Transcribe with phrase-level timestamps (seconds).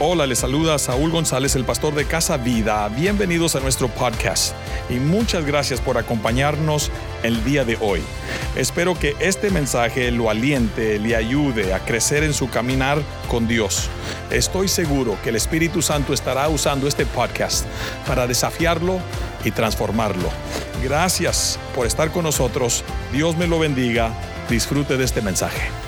[0.00, 2.88] Hola, les saluda Saúl González, el pastor de Casa Vida.
[2.88, 4.52] Bienvenidos a nuestro podcast
[4.90, 6.90] y muchas gracias por acompañarnos
[7.22, 8.02] el día de hoy.
[8.56, 13.88] Espero que este mensaje lo aliente, le ayude a crecer en su caminar con Dios.
[14.32, 17.64] Estoy seguro que el Espíritu Santo estará usando este podcast
[18.04, 18.98] para desafiarlo
[19.44, 20.28] y transformarlo.
[20.82, 22.82] Gracias por estar con nosotros.
[23.12, 24.12] Dios me lo bendiga.
[24.50, 25.83] Disfrute de este mensaje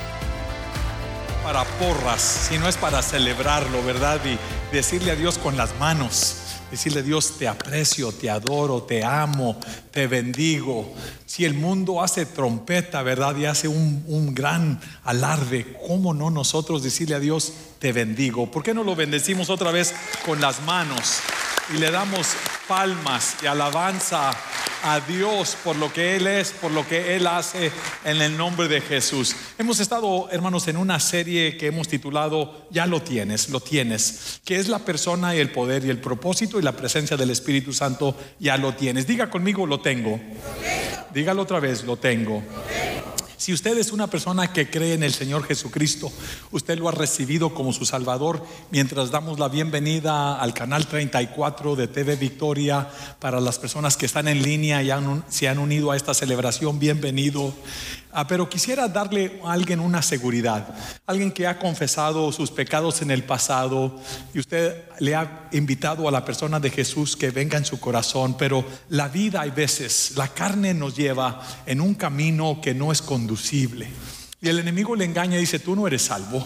[1.47, 4.21] para porras, sino es para celebrarlo, ¿verdad?
[4.25, 4.37] Y
[4.75, 6.39] decirle a Dios con las manos,
[6.73, 9.57] decirle Dios, te aprecio, te adoro, te amo,
[9.93, 10.93] te bendigo.
[11.25, 13.37] Si el mundo hace trompeta, ¿verdad?
[13.37, 18.51] Y hace un, un gran alarde, ¿cómo no nosotros decirle a Dios, te bendigo?
[18.51, 21.21] ¿Por qué no lo bendecimos otra vez con las manos?
[21.75, 22.29] Y le damos
[22.69, 24.31] palmas y alabanza
[24.85, 27.73] a Dios por lo que Él es, por lo que Él hace
[28.05, 29.35] en el nombre de Jesús.
[29.59, 34.57] Hemos estado, hermanos, en una serie que hemos titulado Ya lo tienes, lo tienes, que
[34.57, 38.17] es la persona y el poder y el propósito y la presencia del Espíritu Santo,
[38.39, 39.09] ya lo tienes.
[39.09, 40.21] Diga conmigo, lo tengo.
[41.13, 42.45] Dígalo otra vez, lo tengo.
[43.47, 46.11] Si usted es una persona que cree en el Señor Jesucristo,
[46.51, 51.87] usted lo ha recibido como su Salvador, mientras damos la bienvenida al canal 34 de
[51.87, 52.89] TV Victoria
[53.21, 54.91] para las personas que están en línea y
[55.29, 57.55] se han unido a esta celebración, bienvenido.
[58.19, 63.11] Ah, pero quisiera darle a alguien una seguridad, alguien que ha confesado sus pecados en
[63.11, 64.01] el pasado
[64.33, 68.35] y usted le ha invitado a la persona de Jesús que venga en su corazón,
[68.39, 73.03] pero la vida hay veces, la carne nos lleva en un camino que no es
[73.03, 73.87] conducible.
[74.41, 76.43] Y el enemigo le engaña y dice, tú no eres salvo.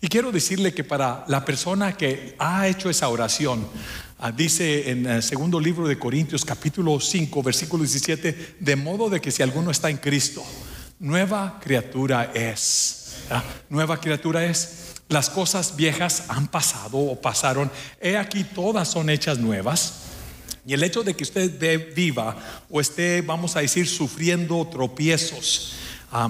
[0.00, 3.68] Y quiero decirle que para la persona que ha hecho esa oración,
[4.18, 9.20] ah, dice en el segundo libro de Corintios capítulo 5, versículo 17, de modo de
[9.20, 10.44] que si alguno está en Cristo,
[11.04, 13.16] nueva criatura es.
[13.68, 14.94] Nueva criatura es.
[15.08, 17.70] Las cosas viejas han pasado o pasaron.
[18.00, 20.00] He aquí todas son hechas nuevas.
[20.66, 22.36] Y el hecho de que usted viva
[22.70, 25.74] o esté, vamos a decir, sufriendo tropiezos,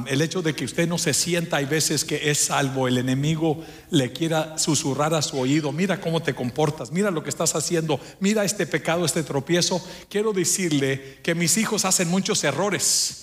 [0.08, 3.62] el hecho de que usted no se sienta, hay veces que es salvo, el enemigo
[3.90, 8.00] le quiera susurrar a su oído, mira cómo te comportas, mira lo que estás haciendo,
[8.18, 9.86] mira este pecado, este tropiezo.
[10.08, 13.20] Quiero decirle que mis hijos hacen muchos errores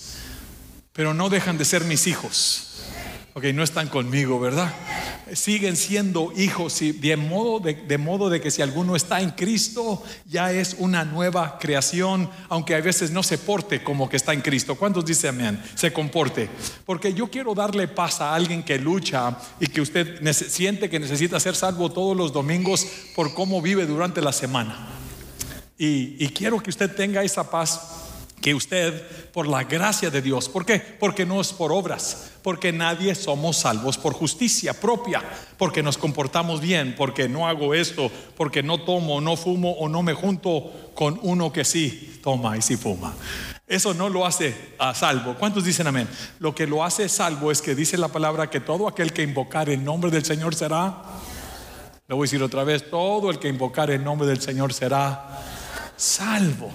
[0.94, 2.68] pero no dejan de ser mis hijos.
[3.34, 4.74] Ok, no están conmigo, ¿verdad?
[5.32, 11.06] Siguen siendo hijos de modo de, que si alguno está en Cristo ya es una
[11.06, 14.76] nueva creación, aunque a veces no se porte como que está en Cristo.
[14.76, 15.64] ¿Cuántos dicen amén?
[15.76, 16.50] Se comporte.
[16.86, 21.40] Porque yo quiero darle paz a alguien que lucha y que usted siente que necesita
[21.40, 22.86] ser salvo todos los domingos
[23.16, 24.90] por cómo vive durante la semana.
[25.78, 28.11] Y quiero que usted tenga esa paz
[28.42, 30.80] que usted, por la gracia de Dios, ¿por qué?
[30.80, 35.22] Porque no es por obras, porque nadie somos salvos por justicia propia,
[35.58, 40.02] porque nos comportamos bien, porque no hago esto, porque no tomo, no fumo o no
[40.02, 43.14] me junto con uno que sí toma y sí fuma.
[43.68, 45.36] Eso no lo hace a salvo.
[45.36, 46.10] ¿Cuántos dicen amén?
[46.40, 49.70] Lo que lo hace salvo es que dice la palabra que todo aquel que invocar
[49.70, 51.04] el nombre del Señor será,
[52.08, 55.42] lo voy a decir otra vez, todo el que invocar el nombre del Señor será
[55.96, 56.70] salvo.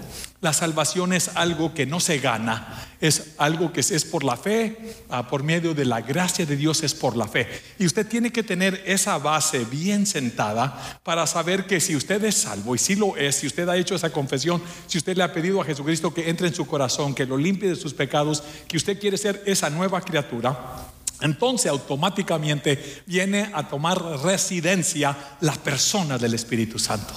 [0.46, 4.94] La salvación es algo que no se gana, es algo que es por la fe,
[5.08, 7.48] ah, por medio de la gracia de Dios es por la fe.
[7.80, 12.36] Y usted tiene que tener esa base bien sentada para saber que si usted es
[12.36, 15.32] salvo, y si lo es, si usted ha hecho esa confesión, si usted le ha
[15.32, 18.76] pedido a Jesucristo que entre en su corazón, que lo limpie de sus pecados, que
[18.76, 20.86] usted quiere ser esa nueva criatura,
[21.22, 27.14] entonces automáticamente viene a tomar residencia la persona del Espíritu Santo.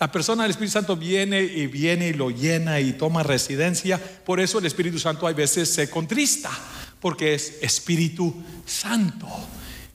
[0.00, 4.00] La persona del Espíritu Santo viene y viene y lo llena y toma residencia.
[4.24, 6.50] Por eso el Espíritu Santo a veces se contrista,
[7.00, 8.34] porque es Espíritu
[8.64, 9.28] Santo.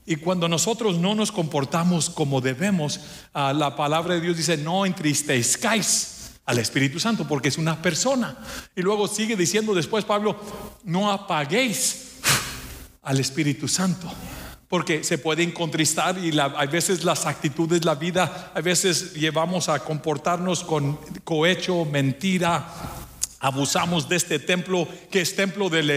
[0.06, 3.00] Y cuando nosotros no nos comportamos como debemos,
[3.34, 8.38] ah, la palabra de Dios dice, no entristezcáis al Espíritu Santo, porque es una persona.
[8.76, 10.40] Y luego sigue diciendo después Pablo,
[10.84, 12.20] no apaguéis
[13.02, 14.12] al Espíritu Santo
[14.76, 19.70] porque se pueden contristar y la, a veces las actitudes, la vida, a veces llevamos
[19.70, 22.68] a comportarnos con cohecho, mentira,
[23.40, 25.90] abusamos de este templo que es templo del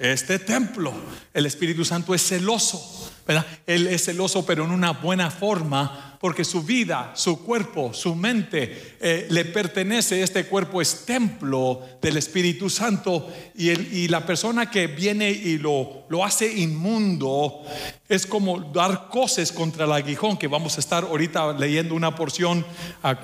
[0.00, 0.92] Este templo,
[1.32, 2.82] el Espíritu Santo es celoso,
[3.24, 3.46] ¿verdad?
[3.64, 8.96] Él es celoso pero en una buena forma porque su vida, su cuerpo, su mente
[9.00, 10.22] eh, le pertenece.
[10.22, 16.24] Este cuerpo es templo del Espíritu Santo y, la persona que viene y lo, lo,
[16.24, 17.62] hace inmundo
[18.08, 22.64] es como dar cosas contra el aguijón, que vamos a estar ahorita leyendo una porción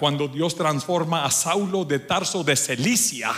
[0.00, 3.30] cuando Dios transforma a Saulo de Tarso de Celicia,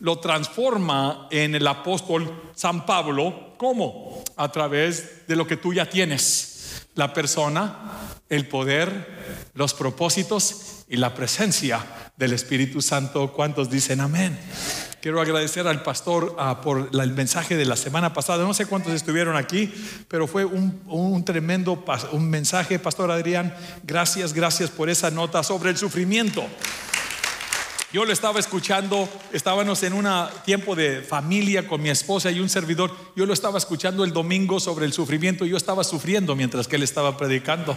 [0.00, 3.54] lo transforma en el apóstol San Pablo.
[3.56, 4.22] ¿Cómo?
[4.36, 6.51] A través de lo que tú ya tienes
[6.94, 7.92] la persona,
[8.28, 11.84] el poder, los propósitos y la presencia
[12.16, 13.32] del Espíritu Santo.
[13.32, 14.38] ¿Cuántos dicen amén?
[15.02, 18.44] Quiero agradecer al pastor ah, por el mensaje de la semana pasada.
[18.44, 19.74] No sé cuántos estuvieron aquí,
[20.06, 23.52] pero fue un, un tremendo un mensaje, Pastor Adrián.
[23.82, 26.46] Gracias, gracias por esa nota sobre el sufrimiento.
[27.92, 30.08] Yo lo estaba escuchando, estábamos en un
[30.46, 32.90] tiempo de familia con mi esposa y un servidor.
[33.14, 35.44] Yo lo estaba escuchando el domingo sobre el sufrimiento.
[35.44, 37.76] Yo estaba sufriendo mientras que él estaba predicando.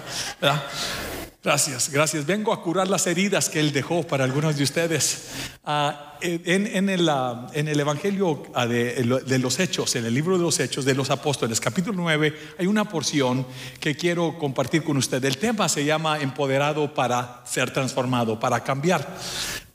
[1.43, 2.25] Gracias, gracias.
[2.25, 5.27] Vengo a curar las heridas que Él dejó para algunos de ustedes.
[5.63, 10.37] Ah, en, el, ah, en, el, Evangelio ah, de, de, los Hechos, en el libro
[10.37, 13.45] de los Hechos de los Apóstoles, capítulo 9, hay una porción
[13.79, 15.35] que quiero compartir con ustedes.
[15.35, 19.15] El tema se llama Empoderado para ser transformado, para cambiar.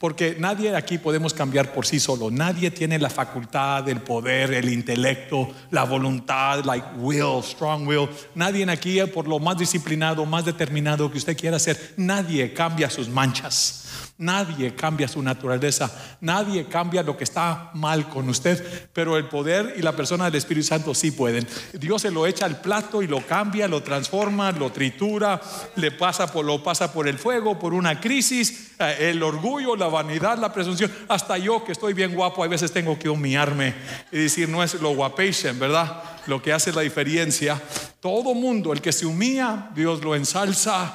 [0.00, 2.30] Porque nadie aquí podemos cambiar por sí solo.
[2.30, 8.08] Nadie tiene la facultad, el poder, el intelecto, la voluntad, like will, strong will.
[8.34, 13.10] Nadie aquí, por lo más disciplinado, más determinado que usted quiera ser, nadie cambia sus
[13.10, 13.89] manchas.
[14.20, 15.90] Nadie cambia su naturaleza,
[16.20, 20.34] nadie cambia lo que está mal con usted, pero el poder y la persona del
[20.34, 21.48] Espíritu Santo sí pueden.
[21.72, 25.40] Dios se lo echa al plato y lo cambia, lo transforma, lo tritura,
[25.76, 29.86] le pasa por, lo pasa por el fuego, por una crisis, eh, el orgullo, la
[29.86, 30.92] vanidad, la presunción.
[31.08, 33.74] Hasta yo que estoy bien guapo, a veces tengo que humillarme
[34.12, 36.02] y decir, no es lo guapation, ¿verdad?
[36.26, 37.58] Lo que hace la diferencia.
[38.00, 40.92] Todo mundo, el que se humilla, Dios lo ensalza.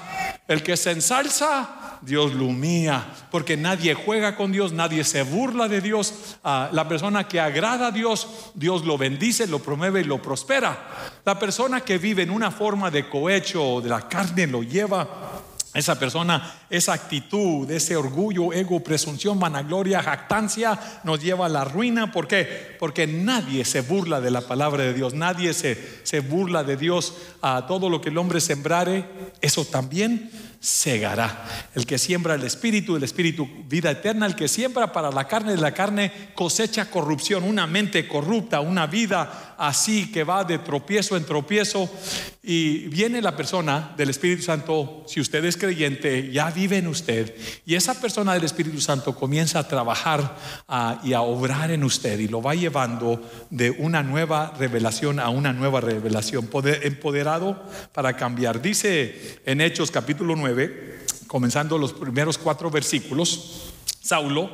[0.47, 5.67] El que se ensalza, Dios lo humilla, porque nadie juega con Dios, nadie se burla
[5.67, 6.37] de Dios.
[6.43, 10.77] Ah, la persona que agrada a Dios, Dios lo bendice, lo promueve y lo prospera.
[11.25, 15.43] La persona que vive en una forma de cohecho de la carne lo lleva
[15.75, 22.13] esa persona, esa actitud, ese orgullo, ego, presunción, vanagloria, jactancia nos lleva a la ruina.
[22.13, 22.77] ¿Por qué?
[22.79, 27.13] Porque nadie se burla de la palabra de Dios, nadie se, se burla de Dios.
[27.41, 29.05] A todo lo que el hombre sembrare,
[29.41, 30.31] eso también
[30.65, 31.45] segará.
[31.75, 35.55] El que siembra el espíritu, el espíritu vida eterna, el que siembra para la carne
[35.57, 41.25] la carne cosecha corrupción, una mente corrupta, una vida así que va de tropiezo en
[41.25, 41.89] tropiezo.
[42.47, 47.35] Y viene la persona del Espíritu Santo, si usted es creyente, ya vive en usted.
[47.65, 50.37] Y esa persona del Espíritu Santo comienza a trabajar
[51.03, 53.19] y a obrar en usted y lo va llevando
[53.49, 56.47] de una nueva revelación a una nueva revelación,
[56.83, 57.63] empoderado
[57.93, 58.61] para cambiar.
[58.61, 60.54] Dice en Hechos capítulo 9,
[61.27, 63.71] comenzando los primeros cuatro versículos,
[64.05, 64.51] Saulo,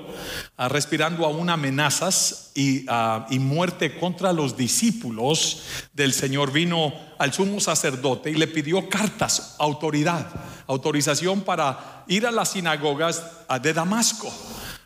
[0.55, 2.53] ah, respirando aún amenazas
[2.87, 5.63] ah, y, muerte contra los discípulos
[5.93, 10.25] del Señor, vino al sumo sacerdote y le pidió cartas, autoridad,
[10.67, 14.31] autorización para ir a las sinagogas ah, de Damasco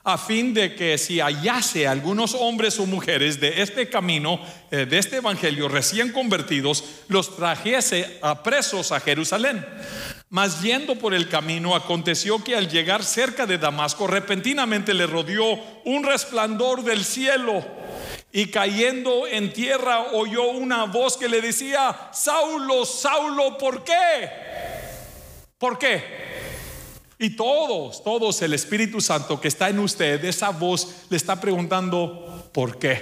[0.08, 4.40] a fin de que si hallase algunos hombres o mujeres de este camino,
[4.70, 9.66] eh, de este evangelio recién convertidos, los trajese a presos a Jerusalén.
[10.36, 15.58] Mas yendo por el camino, aconteció que al llegar cerca de Damasco, repentinamente le rodeó
[15.86, 17.64] un resplandor del cielo.
[18.34, 24.30] Y cayendo en tierra oyó una voz que le decía, Saulo, Saulo, ¿por qué?
[25.58, 26.04] ¿Por qué?
[27.18, 32.50] Y todos, todos el Espíritu Santo que está en usted, esa voz le está preguntando,
[32.54, 33.00] ¿por qué?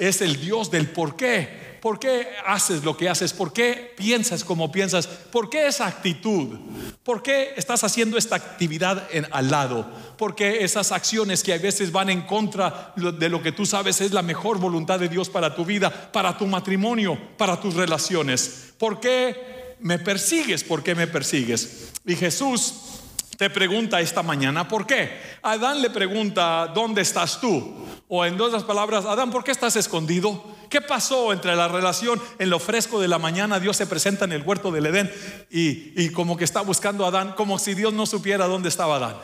[0.00, 1.73] Es el Dios del por qué.
[1.84, 3.34] ¿Por qué haces lo que haces?
[3.34, 5.06] ¿Por qué piensas como piensas?
[5.06, 6.58] ¿Por qué esa actitud?
[7.02, 9.92] ¿Por qué estás haciendo esta actividad en, al lado?
[10.16, 14.00] ¿Por qué esas acciones que a veces van en contra de lo que tú sabes
[14.00, 18.72] es la mejor voluntad de Dios para tu vida, para tu matrimonio, para tus relaciones?
[18.78, 20.64] ¿Por qué me persigues?
[20.64, 21.92] ¿Por qué me persigues?
[22.06, 23.02] Y Jesús
[23.36, 25.20] te pregunta esta mañana, ¿por qué?
[25.42, 27.74] Adán le pregunta, ¿dónde estás tú?
[28.08, 30.42] O en otras palabras, Adán, ¿por qué estás escondido?
[30.68, 33.60] ¿Qué pasó entre la relación en lo fresco de la mañana?
[33.60, 35.12] Dios se presenta en el huerto del Edén
[35.50, 39.16] y, como que está buscando a Adán, como si Dios no supiera dónde estaba Adán.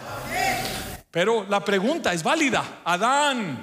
[1.11, 2.81] Pero la pregunta es válida.
[2.85, 3.59] Adán,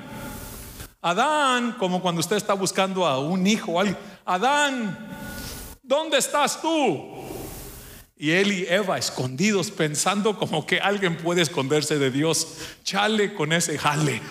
[1.01, 3.81] Adán, como cuando usted está buscando a un hijo
[4.25, 4.97] Adán,
[5.81, 7.16] ¿dónde estás tú?
[8.19, 12.47] Y él y Eva escondidos pensando como que alguien puede esconderse de Dios.
[12.83, 14.21] Chale con ese jale.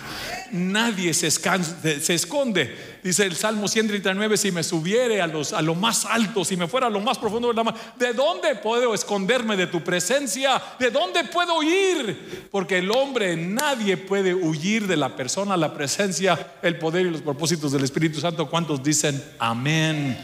[0.51, 2.99] Nadie se, esconde.
[3.01, 6.67] Dice el Salmo 139, si me subiere a, los, a lo más alto, si me
[6.67, 10.61] fuera a lo más profundo de la mar, ¿de dónde puedo esconderme de tu presencia?
[10.77, 12.47] ¿De dónde puedo huir?
[12.51, 17.21] Porque el hombre, nadie puede huir de la persona, la presencia, el poder y los
[17.21, 18.49] propósitos del Espíritu Santo.
[18.49, 20.17] ¿Cuántos dicen amén?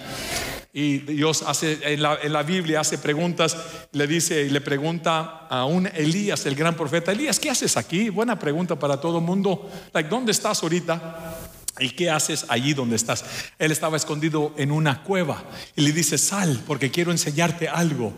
[0.75, 3.55] Y Dios hace, en la, Biblia hace preguntas,
[3.91, 8.09] le dice y le pregunta a un Elías, el gran profeta, Elías, ¿qué haces aquí?
[8.09, 9.69] Buena pregunta para todo el mundo.
[9.93, 11.42] Like, ¿Dónde estás ahorita?
[11.79, 13.25] ¿Y qué haces allí donde estás?
[13.57, 15.43] Él estaba escondido en una cueva
[15.75, 18.13] y le dice, sal porque quiero enseñarte algo.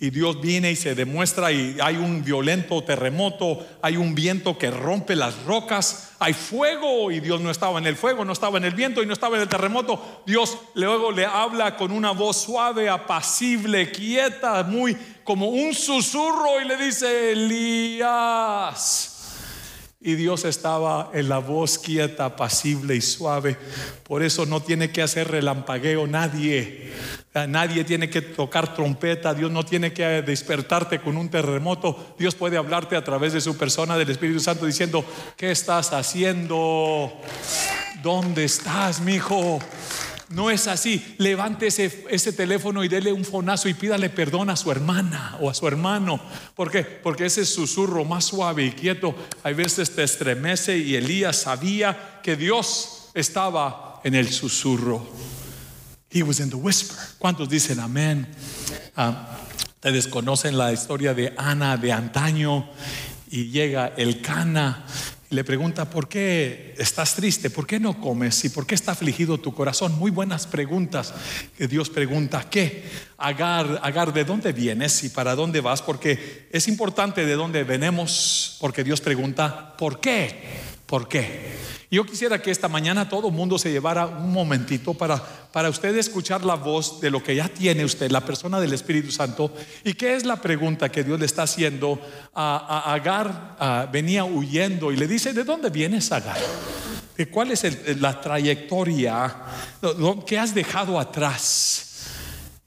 [0.00, 4.72] Y Dios viene y se demuestra y hay un violento terremoto, hay un viento que
[4.72, 8.64] rompe las rocas, hay fuego y Dios no estaba en el fuego, no estaba en
[8.64, 10.22] el viento y no estaba en el terremoto.
[10.26, 16.64] Dios luego le habla con una voz suave, apacible, quieta, muy como un susurro y
[16.64, 19.15] le dice, Elías.
[20.06, 23.56] Y Dios estaba en la voz quieta, apacible y suave.
[24.04, 26.92] Por eso no tiene que hacer relampagueo nadie.
[27.48, 29.34] Nadie tiene que tocar trompeta.
[29.34, 32.14] Dios no tiene que despertarte con un terremoto.
[32.20, 35.04] Dios puede hablarte a través de su persona, del Espíritu Santo, diciendo,
[35.36, 37.12] ¿qué estás haciendo?
[38.00, 39.58] ¿Dónde estás, mi hijo?
[40.28, 41.14] No es así.
[41.18, 45.54] Levante ese, teléfono y dele un fonazo y pídale perdón a su hermana o a
[45.54, 46.20] su hermano.
[46.54, 46.82] ¿Por qué?
[46.82, 49.14] Porque ese susurro más suave y quieto
[49.44, 55.06] a veces te estremece y Elías sabía que Dios estaba en el susurro.
[56.10, 56.96] He was in the whisper.
[57.18, 58.26] ¿Cuántos dicen amén?
[58.96, 59.38] Ah,
[59.76, 62.68] ustedes conocen la historia de Ana de antaño
[63.30, 64.84] y llega el Cana
[65.30, 67.50] le pregunta, ¿por qué estás triste?
[67.50, 68.44] ¿Por qué no comes?
[68.44, 69.98] ¿Y por qué está afligido tu corazón?
[69.98, 71.12] Muy buenas preguntas
[71.56, 72.48] que Dios pregunta.
[72.48, 72.84] ¿Qué?
[73.18, 75.82] Agar, Agar, ¿de dónde vienes y para dónde vas?
[75.82, 80.42] Porque es importante de dónde venimos, porque Dios pregunta, ¿por qué?
[80.86, 81.75] ¿Por qué?
[81.96, 85.96] Yo quisiera que esta mañana todo el mundo se llevara un momentito para, para usted
[85.96, 89.50] escuchar la voz de lo que ya tiene usted, la persona del Espíritu Santo.
[89.82, 91.98] ¿Y qué es la pregunta que Dios le está haciendo
[92.34, 93.88] a, Agar?
[93.90, 96.36] venía huyendo y le dice, ¿de dónde vienes Agar?
[97.30, 97.64] ¿Cuál es
[97.98, 99.34] la trayectoria
[100.26, 101.85] que has dejado atrás?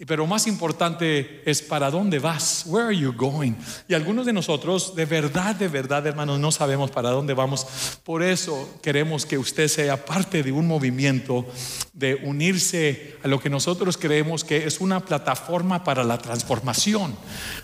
[0.07, 2.63] Pero más importante es para dónde vas.
[2.65, 3.53] Where are you going?
[3.87, 7.99] Y algunos de nosotros, de verdad, de verdad, hermanos, no sabemos para dónde vamos.
[8.05, 11.45] Por eso queremos que usted sea parte de un movimiento
[11.91, 17.17] de unirse a lo que nosotros creemos que es una plataforma para la transformación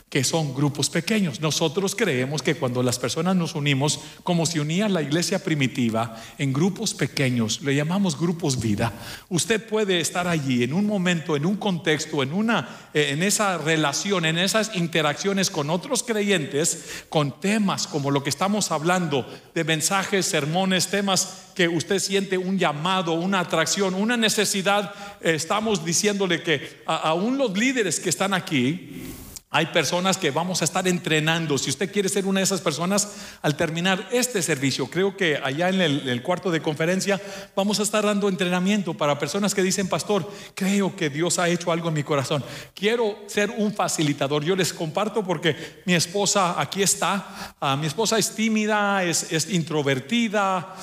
[0.09, 1.41] que son grupos pequeños.
[1.41, 6.53] Nosotros creemos que cuando las personas nos unimos, como se unía la iglesia primitiva, en
[6.53, 8.93] grupos pequeños, le llamamos grupos vida,
[9.29, 13.57] usted puede estar allí en un momento, en un contexto, en, una, eh, en esa
[13.57, 19.63] relación, en esas interacciones con otros creyentes, con temas como lo que estamos hablando, de
[19.63, 24.93] mensajes, sermones, temas que usted siente un llamado, una atracción, una necesidad.
[25.21, 29.13] Eh, estamos diciéndole que aún los líderes que están aquí,
[29.55, 31.57] hay personas que vamos a estar entrenando.
[31.57, 33.07] Si usted quiere ser una de esas personas,
[33.41, 37.21] al terminar este servicio, creo que allá en el, cuarto de conferencia
[37.55, 41.71] vamos a estar dando entrenamiento para personas que dicen, pastor, creo que Dios ha hecho
[41.71, 42.43] algo en mi corazón.
[42.73, 44.43] Quiero ser un facilitador.
[44.43, 47.55] Yo les comparto porque mi esposa aquí está.
[47.61, 50.75] Ah, mi esposa es tímida, es, introvertida,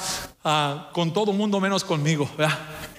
[0.45, 2.27] ah, con todo mundo menos conmigo.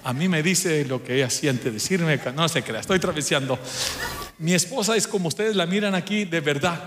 [0.03, 3.57] A mí me dice lo que ella siente decirme, no se crea, estoy traveseando.
[4.43, 6.77] Mi esposa es como ustedes la miran aquí, de verdad.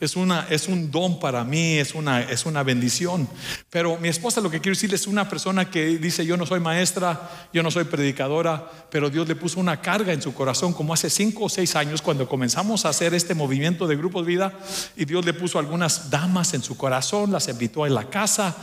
[0.00, 3.26] Es, una, es un don para mí, es una, es una bendición.
[3.70, 6.60] Pero mi esposa lo que quiero decirle es una persona que dice, yo no soy
[6.60, 10.92] maestra, yo no soy predicadora, pero Dios le puso una carga en su corazón como
[10.92, 14.52] hace cinco o seis años cuando comenzamos a hacer este movimiento de grupos vida
[14.94, 18.54] y Dios le puso algunas damas en su corazón, las invitó a la casa,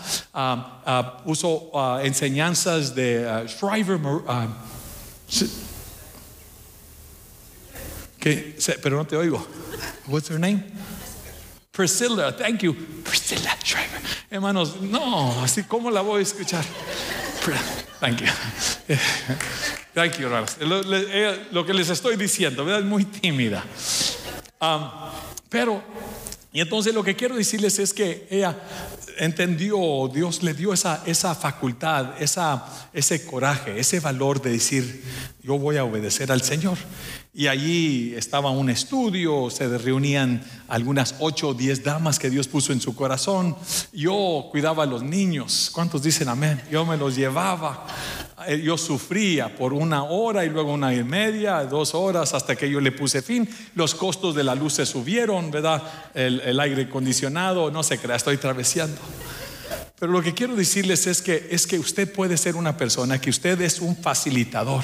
[1.25, 1.71] puso
[2.03, 3.99] enseñanzas de Shriver
[8.23, 9.45] que, pero no te oigo.
[10.07, 10.63] What's her name?
[11.71, 12.73] Priscilla, thank you.
[13.03, 13.99] Priscilla Schreiber.
[14.29, 16.63] Hermanos, no, así como la voy a escuchar.
[17.99, 18.27] Thank you.
[19.93, 20.57] Thank you, hermanos.
[21.51, 22.79] Lo, que les estoy diciendo, ¿verdad?
[22.79, 23.63] Es muy tímida.
[24.59, 24.89] Um,
[25.49, 25.83] pero,
[26.51, 28.57] y entonces lo que quiero decirles es que ella
[29.17, 35.03] entendió, Dios le dio esa, esa facultad, esa, ese coraje, ese valor de decir,
[35.43, 36.77] yo voy a obedecer al Señor.
[37.35, 42.71] Y allí estaba un estudio, se reunían algunas ocho o diez damas que Dios puso
[42.71, 43.55] en su corazón.
[43.91, 45.69] Yo cuidaba a los niños.
[45.73, 46.61] ¿Cuántos dicen amén?
[46.71, 47.85] Yo me los llevaba.
[48.47, 52.69] Eh, yo sufría por una hora y luego una y media, dos horas, hasta que
[52.69, 53.47] yo le puse fin.
[53.75, 55.81] Los costos de la luz se subieron, ¿verdad?
[56.13, 58.99] El, aire acondicionado, no se crea, estoy traveseando.
[59.99, 63.29] Pero lo que quiero decirles es que es que usted puede ser una persona que
[63.29, 64.83] usted es un facilitador.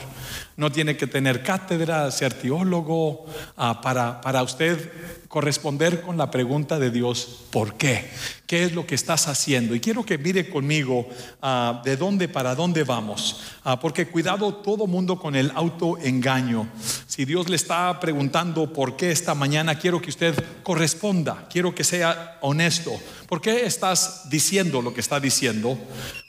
[0.60, 3.26] No tiene que tener cátedra, ser teólogo,
[3.56, 4.92] ah, para, para usted
[5.30, 8.10] corresponder con la pregunta de Dios, ¿por qué?
[8.46, 9.74] ¿Qué es lo que estás haciendo?
[9.74, 11.08] Y quiero que mire conmigo
[11.42, 16.68] ah, de dónde para dónde vamos, ah, porque cuidado todo mundo con el autoengaño.
[17.08, 21.86] Si Dios le está preguntando por qué esta mañana, quiero que usted corresponda, quiero que
[21.86, 22.92] sea honesto.
[23.30, 25.78] ¿Por qué estás diciendo lo que está diciendo?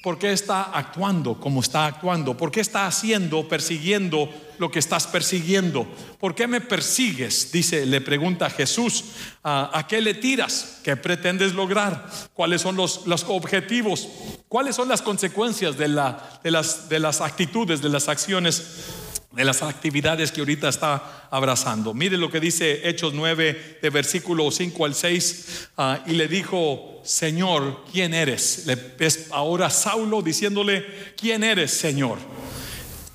[0.02, 2.34] ¿Por qué está actuando como está actuando?
[2.34, 5.86] ¿Por qué está haciendo, persiguiendo lo que estás persiguiendo?
[6.18, 7.52] ¿Por qué me persigues?
[7.52, 9.04] Dice, le pregunta Jesús,
[9.44, 10.78] ¿a, qué le tiras?
[10.82, 12.10] ¿Qué pretendes lograr?
[12.32, 14.08] ¿Cuáles son los, los objetivos?
[14.48, 19.09] ¿Cuáles son las consecuencias de, la, de, las, de las actitudes, de las acciones?
[19.32, 21.94] De las actividades que ahorita está abrazando.
[21.94, 27.00] Mire lo que dice Hechos 9 de versículo 5 al 6 ah, y le dijo,
[27.04, 28.66] Señor, ¿quién eres?
[28.66, 32.18] Le, es ahora Saulo diciéndole, ¿quién eres, Señor?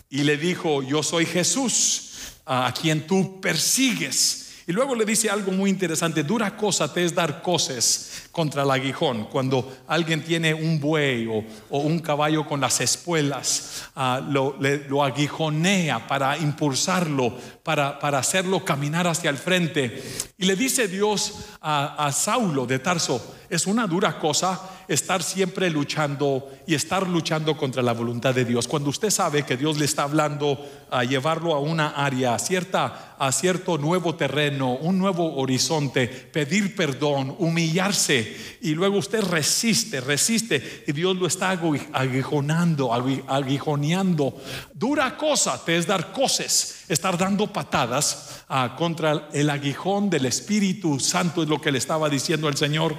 [0.10, 2.02] Y le dijo, yo soy Jesús,
[2.46, 4.54] a quien tú persigues.
[4.68, 8.72] Y luego le dice algo muy interesante, dura cosa te es dar cosas contra el
[8.72, 9.30] aguijón.
[9.32, 16.38] Cuando alguien tiene un buey o, un caballo con las espuelas, ah, lo, aguijonea para
[16.38, 20.04] impulsarlo, para, para, hacerlo caminar hacia el frente.
[20.38, 25.70] Y le dice Dios a, a Saulo de Tarso, es una dura cosa estar siempre
[25.70, 28.68] luchando y estar luchando contra la voluntad de Dios.
[28.68, 33.32] Cuando usted sabe que Dios le está hablando a llevarlo a una área, cierta, a
[33.32, 40.92] cierto nuevo terreno, un nuevo horizonte, pedir perdón, humillarse y luego usted resiste, resiste y
[40.92, 41.58] Dios lo está
[41.94, 44.38] aguijonando, aguijoneando.
[44.74, 51.00] Dura cosa te es dar cosas, estar dando patadas ah, contra el aguijón del Espíritu
[51.00, 52.96] Santo, es lo que le estaba diciendo el Señor.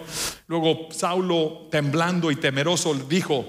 [0.47, 3.47] Luego Saulo, temblando y temeroso, dijo,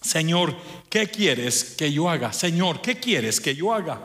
[0.00, 0.54] Señor,
[0.88, 2.32] ¿qué quieres que yo haga?
[2.32, 4.00] Señor, ¿qué quieres que yo haga?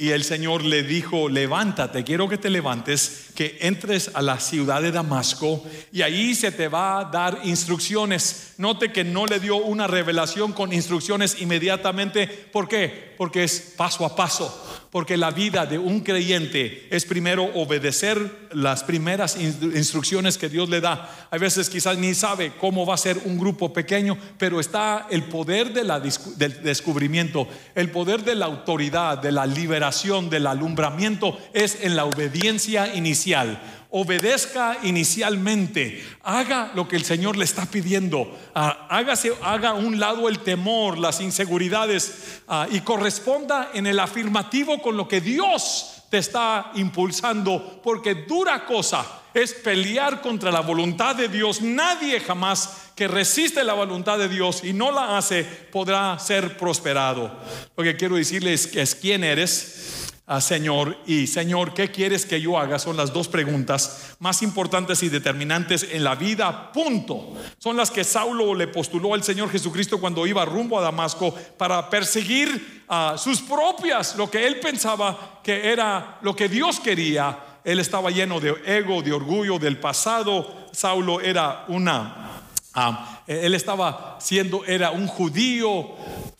[0.00, 4.80] Y el Señor le dijo, levántate, quiero que te levantes, que entres a la ciudad
[4.80, 8.54] de Damasco y ahí se te va a dar instrucciones.
[8.58, 12.28] Note que no le dio una revelación con instrucciones inmediatamente.
[12.28, 13.14] ¿Por qué?
[13.18, 14.67] Porque es paso a paso.
[14.90, 20.80] Porque la vida de un creyente es primero obedecer las primeras instrucciones que Dios le
[20.80, 21.28] da.
[21.30, 25.24] Hay veces quizás ni sabe cómo va a ser un grupo pequeño, pero está el
[25.24, 31.38] poder de la, del descubrimiento, el poder de la autoridad, de la liberación, del alumbramiento,
[31.52, 38.36] es en la obediencia inicial obedezca inicialmente, haga lo que el Señor le está pidiendo,
[38.54, 43.98] ah, hágase, haga a un lado el temor, las inseguridades ah, y corresponda en el
[43.98, 50.60] afirmativo con lo que Dios te está impulsando, porque dura cosa es pelear contra la
[50.60, 51.60] voluntad de Dios.
[51.60, 57.30] Nadie jamás que resiste la voluntad de Dios y no la hace podrá ser prosperado.
[57.76, 59.97] Lo que quiero decirles es quién eres
[60.40, 62.78] Señor y Señor, ¿qué quieres que yo haga?
[62.78, 67.32] Son las dos preguntas más importantes y determinantes en la vida, punto.
[67.58, 71.88] Son las que Saulo le postuló al Señor Jesucristo cuando iba rumbo a Damasco para
[71.88, 77.60] perseguir a sus propias, lo que él pensaba que era lo que Dios quería.
[77.64, 80.68] Él estaba lleno de ego, de orgullo del pasado.
[80.72, 82.42] Saulo era una...
[82.74, 85.86] Ah, él estaba siendo, era un judío,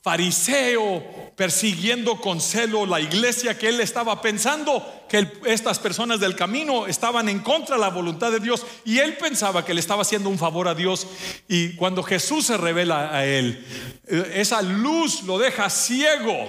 [0.03, 1.05] fariseo,
[1.37, 7.29] persiguiendo con celo la iglesia que él estaba pensando que estas personas del camino estaban
[7.29, 8.65] en contra de la voluntad de Dios.
[8.87, 11.07] Y él pensaba que le estaba haciendo un favor a Dios.
[11.47, 13.65] Y cuando Jesús se revela a él,
[14.07, 16.49] eh, esa luz lo deja ciego.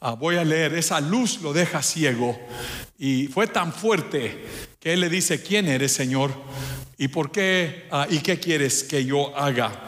[0.00, 2.38] Ah, voy a leer, esa luz lo deja ciego
[2.98, 4.44] y fue tan fuerte
[4.80, 6.32] que él le dice, ¿quién eres Señor?
[6.98, 7.86] ¿Y por qué?
[7.90, 9.84] Ah, ¿Y qué quieres que yo haga?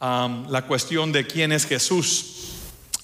[0.00, 2.38] la cuestión de quién es Jesús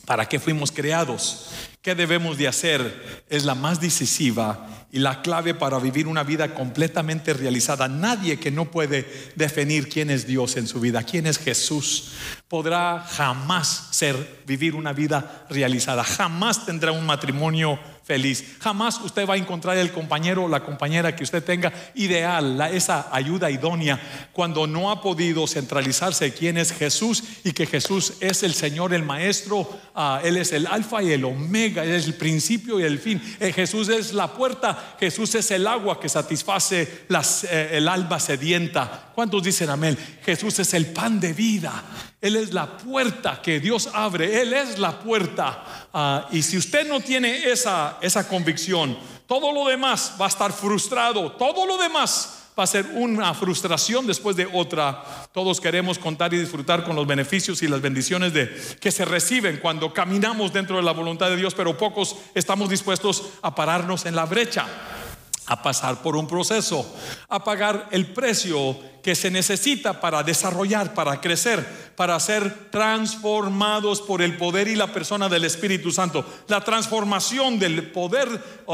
[0.06, 1.46] ¿Para qué fuimos creados?
[1.80, 3.24] ¿Qué debemos de hacer?
[3.28, 7.88] Es la más decisiva y la clave para vivir una vida completamente realizada.
[7.88, 12.12] Nadie que no puede definir quién es Dios en su vida, quién es Jesús,
[12.46, 16.04] podrá jamás ser vivir una vida realizada.
[16.04, 18.44] Jamás tendrá un matrimonio feliz.
[18.60, 23.08] Jamás usted va a encontrar el compañero o la compañera que usted tenga ideal, esa
[23.10, 23.98] ayuda idónea,
[24.32, 29.02] cuando no ha podido centralizarse quién es Jesús y que Jesús es el Señor, el
[29.02, 32.98] Maestro, ah, Él es el alfa y el omega, Él es el principio y el
[32.98, 33.20] fin.
[33.40, 38.20] Eh, Jesús es la puerta, Jesús es el agua que satisface las, eh, el alma
[38.20, 39.10] sedienta.
[39.14, 39.98] ¿Cuántos dicen amén?
[40.24, 41.82] Jesús es el pan de vida.
[42.20, 44.40] Él es la puerta que Dios abre.
[44.40, 45.88] Él es la puerta.
[45.92, 50.52] Ah, y si usted no tiene esa, esa convicción, todo lo demás va a estar
[50.52, 51.32] frustrado.
[51.32, 55.02] Todo lo demás Va a ser una frustración después de otra.
[55.32, 59.58] Todos queremos contar y disfrutar con los beneficios y las bendiciones de, que se reciben
[59.58, 64.14] cuando caminamos dentro de la voluntad de Dios, pero pocos estamos dispuestos a pararnos en
[64.14, 64.66] la brecha
[65.46, 66.86] a pasar por un proceso,
[67.28, 74.22] a pagar el precio que se necesita para desarrollar, para crecer, para ser transformados por
[74.22, 76.24] el poder y la persona del Espíritu Santo.
[76.48, 78.26] La transformación del poder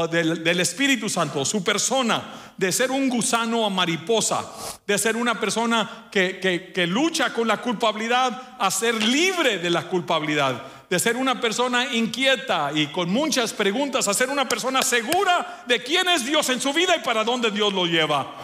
[0.09, 4.45] del, Espíritu Santo, su persona, de ser un gusano a mariposa,
[4.87, 6.39] de ser una persona que,
[6.73, 11.85] que lucha con la culpabilidad, a ser libre de la culpabilidad de ser una persona
[11.93, 16.59] inquieta y con muchas preguntas a ser una persona segura de quién es Dios en
[16.59, 18.35] su vida y para dónde Dios lo lleva.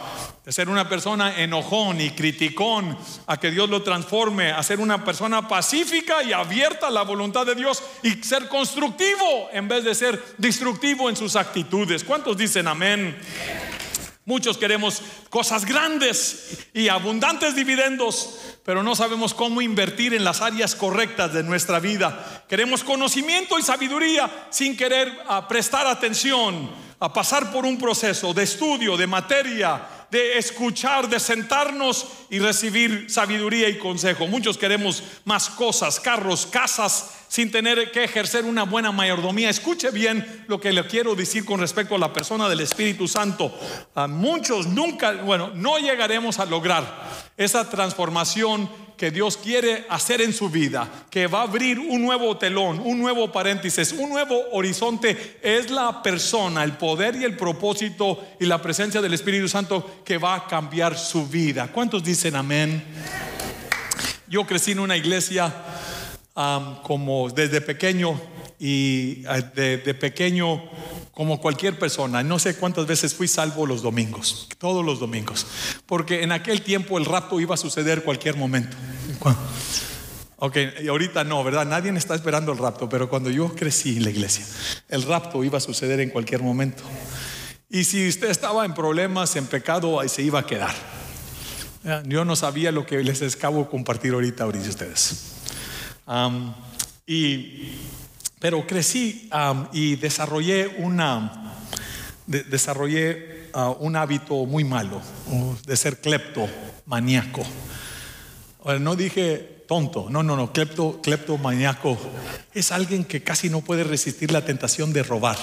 [0.48, 5.04] De ser una persona enojón y criticón a que Dios lo transforme, a ser una
[5.04, 9.94] persona pacífica y abierta a la voluntad de Dios y ser constructivo en vez de
[9.94, 12.02] ser destructivo en sus actitudes.
[12.02, 13.18] ¿Cuántos dicen amén?
[14.24, 20.74] Muchos queremos cosas grandes y abundantes dividendos, pero no sabemos cómo invertir en las áreas
[20.74, 22.46] correctas de nuestra vida.
[22.48, 28.42] Queremos conocimiento y sabiduría sin querer ah, prestar atención a pasar por un proceso de
[28.42, 34.26] estudio, de materia, de escuchar, de sentarnos y recibir sabiduría y consejo.
[34.26, 39.50] Muchos queremos más cosas, carros, casas, sin tener que ejercer una buena mayordomía.
[39.50, 43.52] Escuche bien lo que le quiero decir con respecto a la persona del Espíritu Santo.
[43.94, 47.06] A muchos nunca, bueno, no llegaremos a lograr
[47.36, 52.36] esa transformación que Dios quiere hacer en su vida, que va a abrir un nuevo
[52.36, 58.22] telón, un nuevo paréntesis, un nuevo horizonte, es la persona, el poder y el propósito
[58.40, 61.68] y la presencia del Espíritu Santo que va a cambiar su vida.
[61.68, 62.82] ¿Cuántos dicen amén?
[64.26, 65.54] Yo crecí en una iglesia
[66.82, 68.20] como desde pequeño
[68.58, 69.22] y
[69.54, 70.62] de, de, pequeño
[71.12, 72.22] como cualquier persona.
[72.22, 75.46] No sé cuántas veces fui salvo los domingos, todos los domingos,
[75.86, 78.76] porque en aquel tiempo el rapto iba a suceder cualquier momento.
[80.40, 81.66] Ok, y ahorita no, ¿verdad?
[81.66, 84.46] Nadie está esperando el rapto, pero cuando yo crecí en la iglesia,
[84.88, 86.84] el rapto iba a suceder en cualquier momento.
[87.68, 90.74] Y si usted estaba en problemas, en pecado, ahí se iba a quedar.
[92.06, 95.32] Yo no sabía lo que les acabo compartir ahorita, ahorita ustedes.
[97.06, 97.72] y,
[98.40, 99.28] pero crecí
[99.72, 101.54] y desarrollé una,
[102.26, 105.00] desarrollé ah, un hábito muy malo
[105.66, 107.44] de ser cleptomaníaco.
[108.80, 111.98] No dije tonto, no, no, no, clepto, cleptomaníaco
[112.54, 115.38] es alguien que casi no puede resistir la tentación de robar.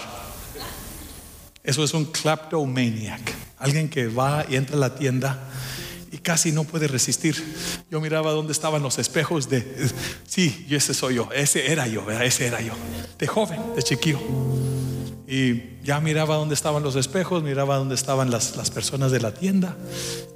[1.63, 3.21] Eso es un kleptomaniac,
[3.57, 5.39] alguien que va y entra a la tienda
[6.15, 7.35] y casi no puede resistir.
[7.91, 9.91] Yo miraba dónde estaban los espejos de,
[10.25, 12.71] sí, ese soy yo, ese era yo, ese era yo,
[13.19, 14.19] de joven, de chiquillo.
[15.27, 19.33] Y ya miraba dónde estaban los espejos, miraba dónde estaban las, las personas de la
[19.33, 19.75] tienda.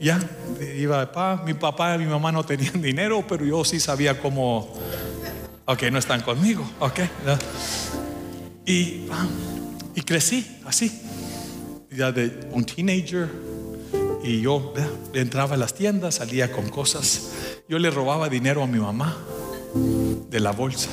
[0.02, 0.20] Ya
[0.76, 4.74] iba, pa, mi papá y mi mamá no tenían dinero, pero yo sí sabía cómo,
[5.64, 7.00] ok, no están conmigo, ok.
[8.66, 9.08] Y,
[9.96, 11.02] y crecí así,
[11.90, 13.49] ya de un teenager.
[14.24, 14.74] Y yo
[15.14, 17.32] entraba a las tiendas, salía con cosas.
[17.68, 19.18] Yo le robaba dinero a mi mamá
[20.30, 20.90] de la bolsa.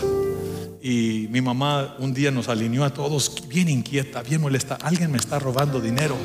[0.81, 4.77] Y mi mamá un día nos alineó a todos bien inquieta, bien molesta.
[4.81, 6.17] Alguien me está robando dinero.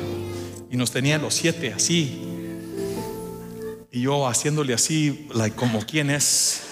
[0.70, 2.22] Y nos tenía los siete así.
[3.90, 6.62] Y yo haciéndole así, like, como quien es.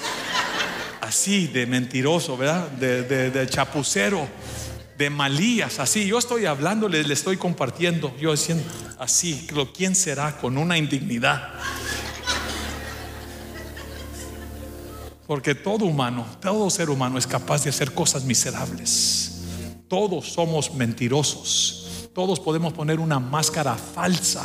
[1.01, 2.71] Así de mentiroso, ¿verdad?
[2.71, 4.29] De, de, chapucero,
[5.01, 6.07] de malías, así.
[6.07, 8.15] Yo estoy hablando, le, estoy compartiendo.
[8.21, 8.63] Yo diciendo
[8.99, 10.37] así, ¿quién será?
[10.37, 11.55] Con una indignidad.
[15.27, 19.41] Porque todo humano, todo ser humano es capaz de hacer cosas miserables.
[19.89, 22.11] Todos somos mentirosos.
[22.15, 24.45] Todos podemos poner una máscara falsa.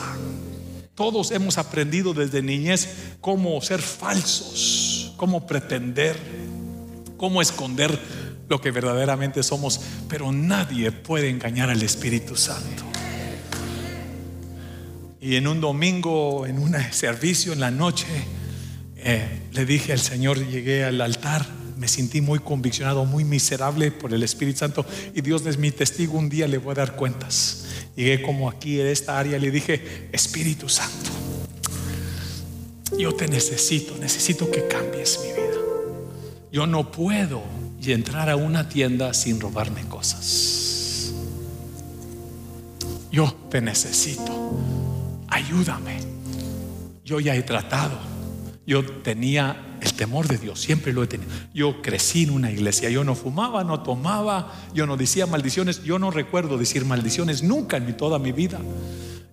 [0.96, 6.18] Todos hemos aprendido desde niñez cómo ser falsos, cómo pretender,
[7.18, 8.00] cómo esconder
[8.50, 9.80] lo que verdaderamente somos.
[10.08, 12.84] Pero nadie puede engañar al Espíritu Santo.
[15.22, 18.06] Y en un domingo, en un servicio en la noche,
[18.98, 21.46] eh, le dije al Señor, llegué al altar,
[21.78, 26.18] me sentí muy conviccionado, muy miserable por el Espíritu Santo y Dios es mi testigo,
[26.18, 27.66] un día le voy a dar cuentas.
[27.96, 31.12] Llegué como aquí en esta área, le dije, Espíritu Santo,
[32.98, 35.62] yo te necesito, necesito que cambies mi vida.
[36.52, 37.44] Yo no puedo
[37.94, 41.14] entrar a una tienda sin robarme cosas.
[43.12, 44.52] Yo te necesito,
[45.28, 46.00] ayúdame.
[47.04, 48.16] Yo ya he tratado
[48.68, 51.30] yo tenía el temor de Dios, siempre lo he tenido.
[51.54, 56.00] Yo crecí en una iglesia, yo no fumaba, no tomaba, yo no decía maldiciones, yo
[56.00, 58.60] no recuerdo decir maldiciones nunca en toda mi vida.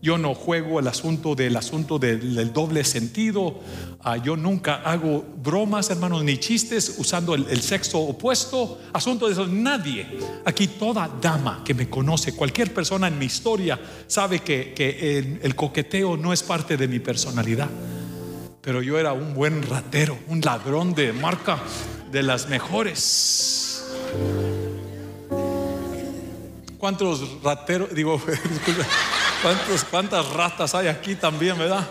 [0.02, 3.60] Yo no juego el asunto del asunto del, doble sentido.
[4.00, 8.80] Ah, yo nunca hago bromas, hermanos, ni chistes usando el, sexo opuesto.
[8.92, 10.08] Asunto de eso, nadie.
[10.44, 16.16] Aquí toda dama que me conoce, cualquier persona en mi historia, sabe que, el, coqueteo
[16.16, 17.70] no es parte de mi personalidad.
[18.60, 21.62] Pero yo era un buen ratero, un ladrón de marca
[22.10, 23.84] de las mejores.
[26.76, 28.20] ¿Cuántos rateros, digo,
[29.42, 31.86] ¿cuántos, cuántas ratas hay aquí también, verdad?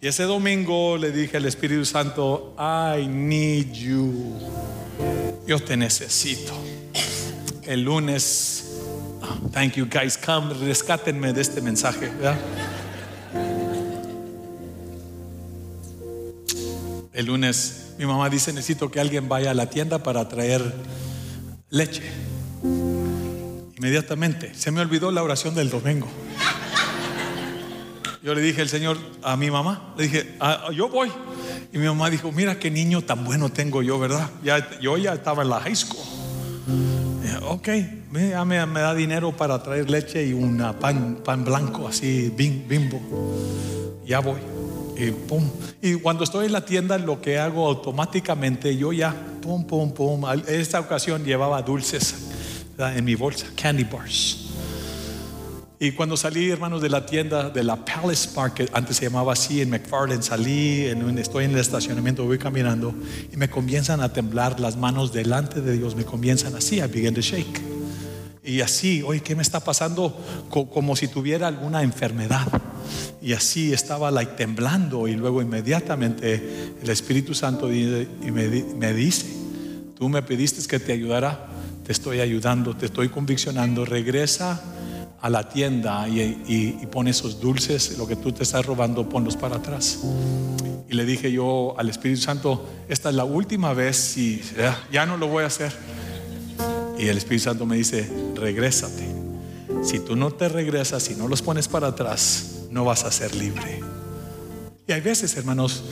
[0.00, 4.38] Y ese domingo le dije al Espíritu Santo, I need you.
[5.46, 6.52] Yo te necesito.
[7.62, 8.64] El lunes,
[9.22, 12.38] ah, thank you guys, come, rescátenme de este mensaje, ¿verdad?
[17.12, 20.72] El lunes mi mamá dice, necesito que alguien vaya a la tienda para traer
[21.68, 22.02] leche.
[23.80, 26.06] Inmediatamente, se me olvidó la oración del domingo.
[28.22, 31.10] Yo le dije al Señor a mi mamá, le dije, "Ah, yo voy.
[31.72, 34.28] Y mi mamá dijo, mira qué niño tan bueno tengo yo, ¿verdad?
[34.44, 36.04] Ya, yo ya estaba en la high school.
[37.48, 37.68] Ok,
[38.12, 43.00] ya me, da dinero para traer leche y un pan, pan blanco, así, bim- bimbo.
[44.04, 44.36] Ya voy.
[45.80, 50.22] Y cuando estoy en la tienda, lo que hago automáticamente, yo ya, pum, pum, pum.
[50.46, 52.26] Esta ocasión llevaba dulces
[52.88, 54.46] en mi bolsa, candy bars.
[55.82, 59.62] Y cuando salí, hermanos, de la tienda de la Palace Market, antes se llamaba así,
[59.62, 62.94] en McFarland, salí, en un- estoy en el estacionamiento, voy caminando
[63.32, 67.14] y me comienzan a temblar las manos delante de Dios, me comienzan así, I begin
[67.14, 67.60] to shake.
[68.44, 70.14] Y así, oye, ¿qué me está pasando?
[70.50, 72.46] Co- como si tuviera alguna enfermedad.
[73.22, 79.26] Y así estaba like, temblando y luego inmediatamente el Espíritu Santo y me, me dice,
[79.96, 81.46] tú me pediste que te ayudara,
[81.84, 84.62] te estoy ayudando, te estoy conviccionando, regresa
[85.20, 89.08] a la tienda y, y, y pon esos dulces, lo que tú te estás robando,
[89.08, 89.98] ponlos para atrás.
[90.88, 95.06] Y le dije yo al Espíritu Santo, esta es la última vez y ya, ya
[95.06, 95.72] no lo voy a hacer.
[96.98, 99.08] Y el Espíritu Santo me dice, regrésate.
[99.82, 103.34] Si tú no te regresas, si no los pones para atrás, no vas a ser
[103.34, 103.80] libre.
[104.86, 105.84] Y hay veces, hermanos,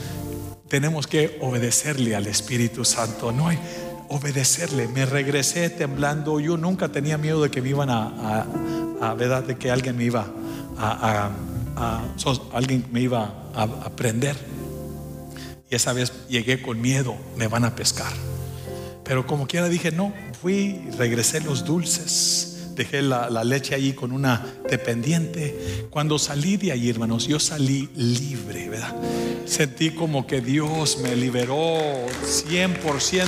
[0.67, 3.31] tenemos que obedecerle al Espíritu Santo.
[3.31, 3.57] No hay
[4.09, 4.87] obedecerle.
[4.87, 6.39] Me regresé temblando.
[6.39, 8.45] Yo nunca tenía miedo de que me iban a, a,
[9.11, 10.27] a- verdad, de que alguien me iba
[10.77, 11.29] a,
[11.75, 12.05] a-
[12.53, 14.35] alguien me iba a, a prender.
[15.71, 18.11] Y esa vez llegué con miedo, me van a pescar.
[19.03, 22.48] Pero como quiera dije, no, fui, regresé los dulces,
[22.79, 25.87] dejé la, leche ahí con una dependiente.
[25.89, 28.95] Cuando salí de ahí, hermanos, yo salí libre, ¿verdad?
[29.45, 31.55] Sentí como que Dios me liberó
[32.23, 33.27] 100%.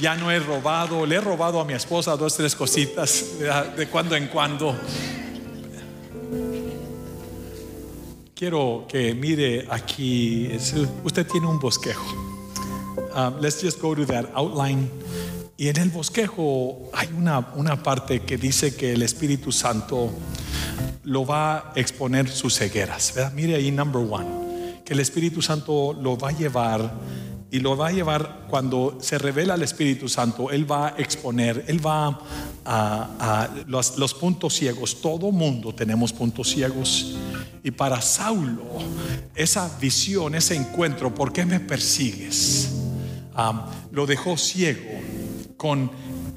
[0.00, 3.24] Ya no he robado, le he robado a mi esposa dos, tres cositas
[3.76, 4.74] de cuando en cuando.
[8.34, 10.50] Quiero que mire aquí,
[11.04, 12.26] usted tiene un bosquejo.
[13.14, 14.90] Um, let's just go to that outline.
[15.58, 20.12] Y en el bosquejo hay una, una parte que dice que el Espíritu Santo
[21.04, 23.14] lo va a exponer sus cegueras.
[23.14, 23.32] ¿verdad?
[23.32, 26.92] Mire ahí, number one, que el Espíritu Santo lo va a llevar
[27.50, 31.64] y lo va a llevar cuando se revela el Espíritu Santo, Él va a exponer,
[31.68, 35.00] Él va a, a los, los puntos ciegos.
[35.00, 37.16] Todo mundo tenemos puntos ciegos.
[37.62, 38.62] Y para Saulo,
[39.34, 42.72] esa visión, ese encuentro, ¿por qué me persigues?
[43.38, 43.60] Um,
[43.92, 44.96] lo dejó ciego
[45.56, 45.90] con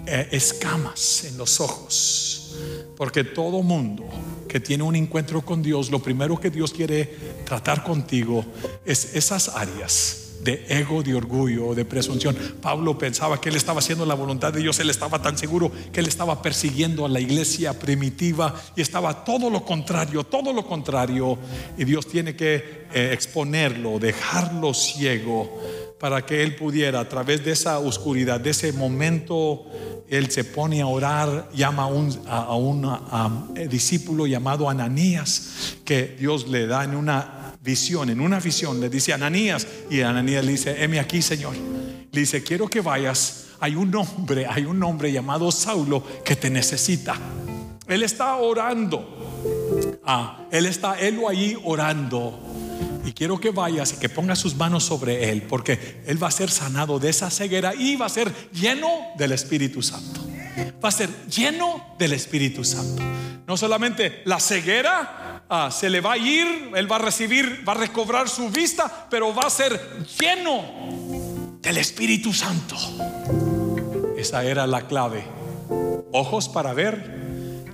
[0.05, 2.55] eh, escamas en los ojos.
[2.97, 4.03] Porque todo mundo
[4.47, 7.05] que tiene un encuentro con Dios, lo primero que Dios quiere
[7.45, 8.43] tratar contigo
[8.85, 12.35] es esas áreas de ego, de orgullo, de presunción.
[12.61, 15.99] Pablo pensaba que él estaba haciendo la voluntad de Dios, él estaba tan seguro que
[15.99, 21.37] él estaba persiguiendo a la iglesia primitiva y estaba todo lo contrario, todo lo contrario.
[21.77, 25.59] Y Dios tiene que eh, exponerlo, dejarlo ciego
[25.99, 29.65] para que él pudiera, a través de esa oscuridad, de ese momento,
[30.09, 31.87] él se pone a orar, llama a
[32.55, 38.79] un, a, discípulo llamado Ananías, que Dios le da en una visión, en una visión,
[38.79, 41.55] le dice Ananías, y Ananías le dice, heme aquí, Señor.
[42.11, 46.49] Le dice, quiero que vayas, hay un hombre, hay un hombre llamado Saulo que te
[46.49, 47.15] necesita.
[47.87, 49.99] Él está orando.
[50.05, 52.39] Ah, él está, él lo ahí orando.
[53.05, 56.31] Y quiero que vayas y que pongas sus manos sobre él, porque él va a
[56.31, 60.21] ser sanado de esa ceguera y va a ser lleno del Espíritu Santo.
[60.83, 63.01] Va a ser lleno del Espíritu Santo.
[63.47, 67.73] No solamente la ceguera ah, se le va a ir, él va a recibir, va
[67.73, 69.79] a recobrar su vista, pero va a ser
[70.19, 72.75] lleno del Espíritu Santo.
[74.17, 75.39] Esa era la clave
[76.11, 77.19] ojos para ver,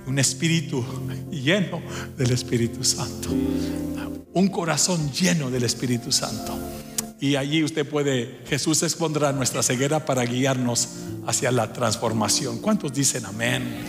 [0.06, 0.84] un espíritu
[1.30, 1.82] lleno
[2.16, 3.28] del Espíritu Santo,
[4.36, 6.58] un corazón lleno del Espíritu Santo.
[7.18, 10.88] Y allí usted puede, Jesús expondrá nuestra ceguera para guiarnos
[11.26, 12.58] hacia la transformación.
[12.58, 13.82] ¿Cuántos dicen amén?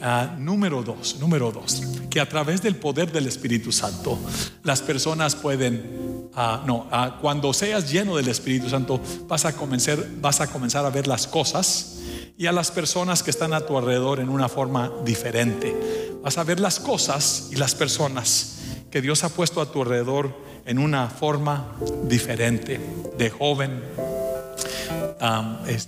[0.00, 4.18] Ah, número dos, número dos, que a través del poder del Espíritu Santo
[4.62, 10.02] las personas pueden, ah, no, ah, cuando seas lleno del Espíritu Santo vas a comenzar,
[10.22, 11.98] vas a comenzar a ver las cosas
[12.38, 15.76] y a las personas que están a tu alrededor en una forma diferente.
[16.22, 18.56] Vas a ver las cosas y las personas
[18.90, 20.34] que Dios ha puesto a tu alrededor
[20.66, 22.80] en una forma diferente,
[23.16, 23.82] de joven.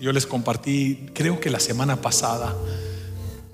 [0.00, 2.54] yo les compartí, creo que la semana pasada,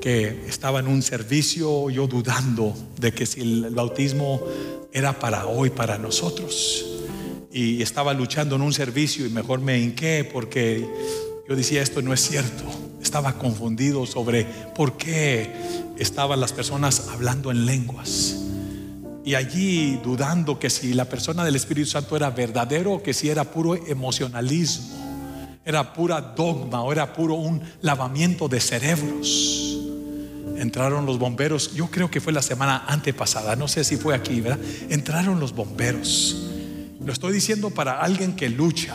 [0.00, 4.40] que estaba en un servicio yo dudando de que si el bautismo
[4.92, 6.84] era para hoy, para nosotros.
[7.50, 10.86] Y estaba luchando en un servicio y mejor me hinqué porque
[11.48, 12.64] yo decía, esto no es cierto.
[13.02, 14.44] Estaba confundido sobre
[14.76, 15.50] por qué
[15.98, 18.37] estaban las personas hablando en lenguas
[19.28, 23.28] y allí dudando que si la persona del Espíritu Santo era verdadero o que si
[23.28, 29.76] era puro emocionalismo, era pura dogma o era puro un lavamiento de cerebros.
[30.56, 34.40] Entraron los bomberos, yo creo que fue la semana antepasada, no sé si fue aquí,
[34.40, 34.60] ¿verdad?
[34.88, 36.48] Entraron los bomberos.
[37.04, 38.94] Lo estoy diciendo para alguien que lucha,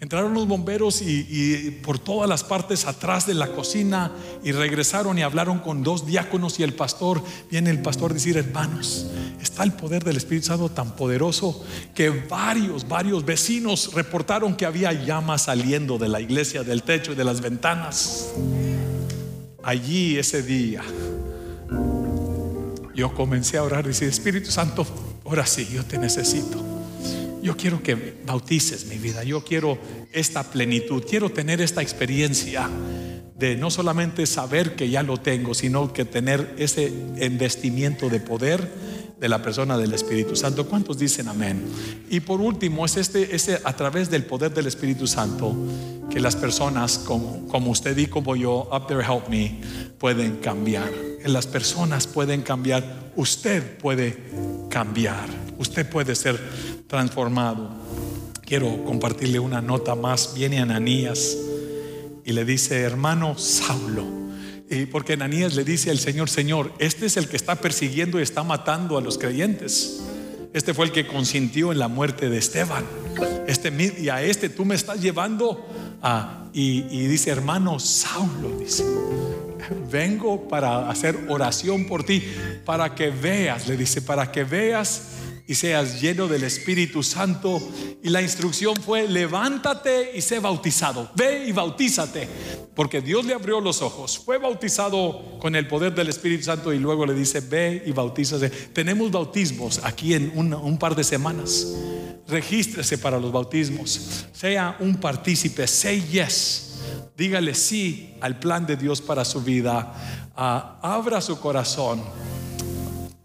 [0.00, 4.12] Entraron los bomberos y, por todas las partes atrás de la cocina
[4.44, 7.20] y regresaron y hablaron con dos diáconos y el pastor.
[7.50, 11.64] Viene el pastor a decir, hermanos, está el poder del Espíritu Santo tan poderoso
[11.96, 17.14] que varios, varios vecinos reportaron que había llamas saliendo de la iglesia, del techo y
[17.16, 18.30] de las ventanas.
[19.64, 20.82] Allí ese día
[22.94, 24.86] yo comencé a orar y decir, Espíritu Santo,
[25.24, 26.77] ahora sí, yo te necesito.
[27.48, 29.78] Yo quiero que bautices mi vida, yo quiero
[30.12, 32.68] esta plenitud, quiero tener esta experiencia
[33.38, 38.70] de no solamente saber que ya lo tengo, sino que tener ese investimiento de poder
[39.18, 40.66] de la persona del Espíritu Santo.
[40.68, 41.64] ¿Cuántos dicen amén?
[42.10, 45.56] Y por último, es este, a través del poder del Espíritu Santo
[46.10, 49.58] que las personas como, como usted y como yo, up there help me,
[49.96, 50.90] pueden cambiar.
[51.24, 54.18] Las personas pueden cambiar, usted puede
[54.68, 56.38] cambiar, usted puede ser
[56.88, 57.70] transformado.
[58.44, 60.34] Quiero compartirle una nota más.
[60.34, 61.36] Viene Ananías
[62.24, 64.04] y le dice, hermano Saulo.
[64.70, 68.22] Y porque Ananías le dice al Señor, Señor, este es el que está persiguiendo y
[68.22, 70.00] está matando a los creyentes.
[70.52, 72.84] Este fue el que consintió en la muerte de Esteban.
[73.46, 75.66] Este, y a este tú me estás llevando.
[76.52, 78.84] Y, y dice, hermano Saulo, dice,
[79.90, 82.22] vengo para hacer oración por ti,
[82.64, 85.02] para que veas, le dice, para que veas
[85.48, 87.58] y seas lleno del Espíritu Santo.
[88.02, 91.10] Y la instrucción fue, levántate y sé bautizado.
[91.16, 92.28] Ve y bautízate.
[92.74, 94.18] Porque Dios le abrió los ojos.
[94.18, 98.50] Fue bautizado con el poder del Espíritu Santo y luego le dice, ve y bautízate.
[98.50, 101.66] Tenemos bautismos aquí en un, par de semanas.
[102.28, 104.26] Regístrese para los bautismos.
[104.32, 105.66] Sea un partícipe.
[105.66, 106.74] Say yes.
[107.16, 109.94] Dígale sí al plan de Dios para su vida.
[110.36, 112.02] Ah, abra su corazón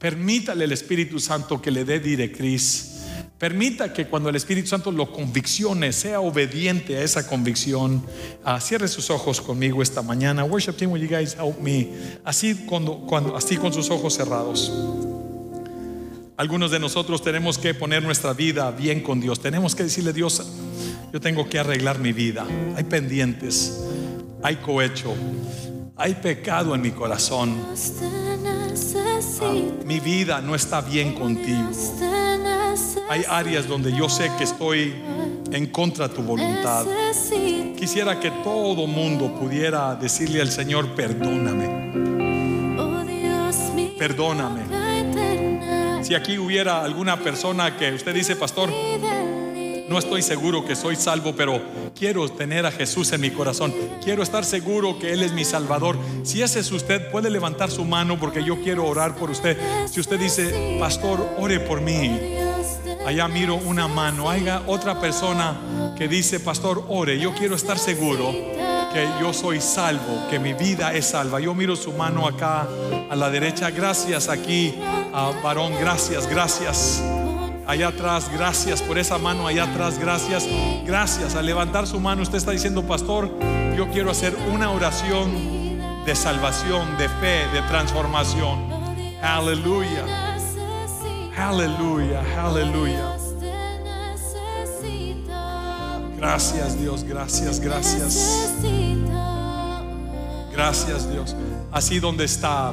[0.04, 3.06] Permítale el Espíritu Santo que le dé directriz.
[3.39, 8.06] Permita que cuando el Espíritu Santo lo conviccione, sea obediente a esa convicción.
[8.44, 10.44] Ah, cierre sus ojos conmigo esta mañana.
[10.44, 11.88] Worship team, will you guys help me?
[12.26, 14.74] Así, cuando, cuando, así con sus ojos cerrados.
[16.36, 19.39] Algunos de nosotros tenemos que poner nuestra vida bien con Dios.
[19.39, 20.46] Tenemos que decirle, Dios,
[21.13, 22.46] yo tengo que arreglar mi vida.
[22.76, 23.82] Hay pendientes,
[24.42, 25.16] hay cohecho,
[25.96, 27.56] hay pecado en mi corazón.
[29.86, 31.69] Mi vida no está bien contigo.
[33.10, 34.93] Hay áreas donde yo sé que estoy
[35.52, 36.86] en contra de tu voluntad.
[37.78, 41.84] Quisiera que todo mundo pudiera decirle al Señor, perdóname.
[43.98, 44.62] Perdóname.
[46.04, 48.69] Si aquí hubiera alguna persona que usted dice, pastor,
[49.94, 51.62] no estoy seguro que soy salvo, pero
[51.96, 53.72] quiero tener a Jesús en mi corazón.
[54.04, 56.00] Quiero estar seguro que Él es mi Salvador.
[56.24, 59.56] Si ese es usted, puede levantar su mano porque yo quiero orar por usted.
[59.88, 62.20] Si usted dice, pastor, ore por mí.
[63.06, 64.32] Allá miro una mano.
[64.32, 67.20] Haya otra persona que dice, pastor, ore.
[67.20, 68.32] Yo quiero estar seguro
[68.92, 71.40] que yo soy salvo, que mi vida es salva.
[71.40, 72.68] Yo miro su mano acá
[73.12, 73.70] a la derecha.
[73.70, 74.74] Gracias aquí,
[75.44, 75.74] varón.
[75.80, 77.04] Gracias, gracias
[77.67, 80.47] allá atrás, gracias por esa mano allá atrás, gracias,
[80.86, 81.36] gracias.
[81.36, 83.32] Al levantar su mano usted está diciendo, pastor,
[83.76, 85.32] yo quiero hacer una oración
[86.06, 88.60] de salvación, de fe, de transformación.
[89.21, 90.06] Aleluya,
[91.38, 93.17] aleluya, aleluya.
[96.18, 98.53] Gracias Dios, gracias, gracias.
[100.53, 101.36] Gracias Dios.
[101.72, 102.72] Así donde está.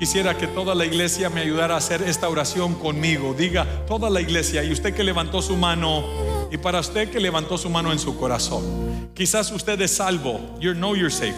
[0.00, 3.34] Quisiera que toda la iglesia me ayudara a hacer esta oración conmigo.
[3.34, 6.02] Diga, toda la iglesia, y usted que levantó su mano,
[6.50, 9.10] y para usted que levantó su mano en su corazón.
[9.12, 11.34] Quizás usted es salvo, you know you're saved,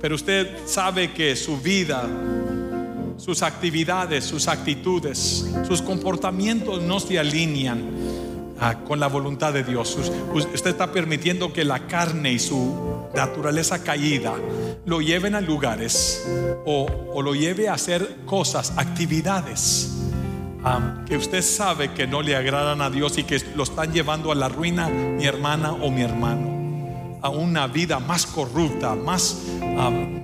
[0.00, 2.08] pero usted sabe que su vida,
[3.18, 7.90] sus actividades, sus actitudes, sus comportamientos no se alinean
[8.58, 9.98] ah, con la voluntad de Dios.
[10.32, 14.34] Usted está permitiendo que la carne y su naturaleza caída
[14.84, 16.26] lo lleven a lugares
[16.64, 19.94] o, lo lleve a hacer cosas, actividades
[21.06, 24.34] que usted sabe que no le agradan a Dios y que lo están llevando a
[24.34, 29.44] la ruina, mi hermana o mi hermano, a una vida más corrupta, más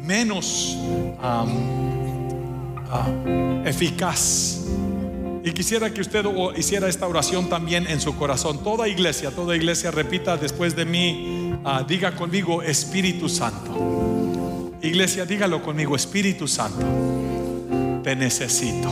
[0.03, 0.77] menos
[3.65, 4.61] eficaz.
[5.45, 6.25] Y quisiera que usted
[6.57, 8.65] hiciera esta oración también en su corazón.
[8.65, 14.73] Toda iglesia, toda iglesia repita después de mí, ah, diga conmigo Espíritu Santo.
[14.81, 16.87] Iglesia, dígalo conmigo, Espíritu Santo,
[18.03, 18.91] te necesito.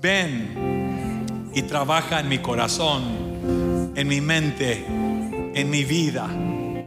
[0.00, 4.84] Ven y trabaja en mi corazón, en mi mente,
[5.54, 6.28] en mi vida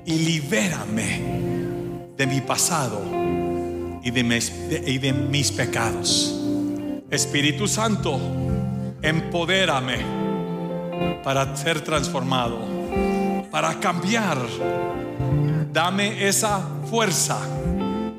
[0.05, 1.21] y libérame
[2.17, 3.01] de mi pasado
[4.03, 6.35] y de y de mis pecados.
[7.09, 8.19] Espíritu Santo,
[9.01, 9.97] empodérame
[11.23, 12.59] para ser transformado,
[13.51, 14.37] para cambiar.
[15.71, 17.39] Dame esa fuerza,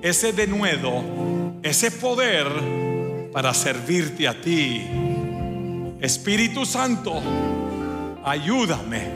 [0.02, 1.02] ese denuedo,
[1.62, 2.46] ese poder
[3.32, 4.86] para servirte a ti.
[6.00, 7.20] Espíritu Santo,
[8.24, 9.08] ayúdame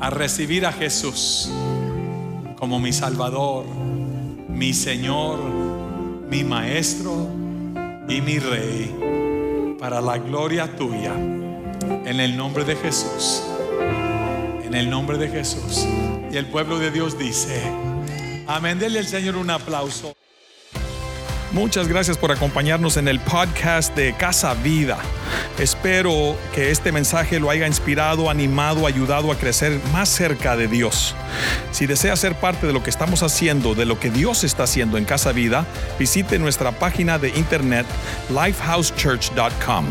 [0.00, 1.50] a recibir a Jesús
[2.58, 3.64] como mi Salvador,
[4.48, 5.38] mi Señor,
[6.28, 7.28] mi Maestro
[8.08, 9.05] y mi Rey
[9.78, 11.14] para la gloria tuya.
[11.14, 13.42] En el nombre de Jesús.
[14.64, 15.86] En el nombre de Jesús.
[16.30, 17.62] Y el pueblo de Dios dice,
[18.46, 18.78] amén.
[18.78, 20.15] Dele al Señor un aplauso.
[21.56, 24.98] Muchas gracias por acompañarnos en el podcast de Casa Vida.
[25.58, 31.14] Espero que este mensaje lo haya inspirado, animado, ayudado a crecer más cerca de Dios.
[31.72, 34.98] Si desea ser parte de lo que estamos haciendo, de lo que Dios está haciendo
[34.98, 35.64] en Casa Vida,
[35.98, 37.86] visite nuestra página de internet
[38.28, 39.86] lifehousechurch.com.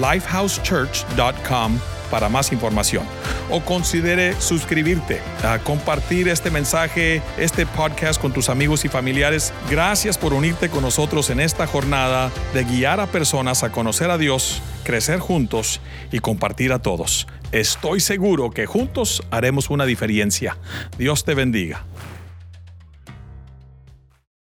[0.00, 1.80] lifehousechurch.com
[2.12, 3.04] para más información.
[3.50, 9.52] O considere suscribirte, a compartir este mensaje, este podcast con tus amigos y familiares.
[9.70, 14.18] Gracias por unirte con nosotros en esta jornada de guiar a personas a conocer a
[14.18, 15.80] Dios, crecer juntos
[16.12, 17.26] y compartir a todos.
[17.50, 20.58] Estoy seguro que juntos haremos una diferencia.
[20.98, 21.84] Dios te bendiga.